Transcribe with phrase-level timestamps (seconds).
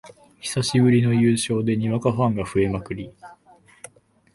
[0.41, 3.13] 久しぶりの優勝でにわかファン増えまくり